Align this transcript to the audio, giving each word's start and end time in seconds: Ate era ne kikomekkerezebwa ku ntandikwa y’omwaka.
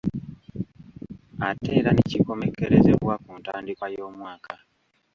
Ate 1.47 1.69
era 1.79 1.91
ne 1.93 2.03
kikomekkerezebwa 2.09 3.13
ku 3.23 3.31
ntandikwa 3.39 3.85
y’omwaka. 3.95 4.53